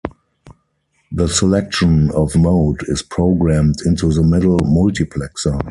The 1.11 1.27
selection 1.27 2.09
of 2.15 2.35
mode 2.35 2.81
is 2.87 3.03
programmed 3.03 3.81
into 3.85 4.11
the 4.11 4.23
middle 4.23 4.57
multiplexer. 4.61 5.61